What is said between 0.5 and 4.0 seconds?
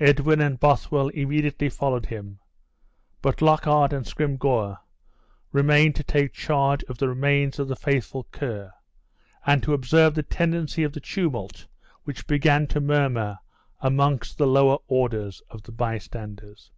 Bothwell immediately followed him; but Lockhart